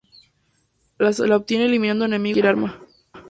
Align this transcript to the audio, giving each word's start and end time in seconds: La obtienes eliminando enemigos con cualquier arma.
La 0.97 1.35
obtienes 1.37 1.67
eliminando 1.69 2.05
enemigos 2.05 2.41
con 2.41 2.61
cualquier 2.63 2.73
arma. 2.75 2.87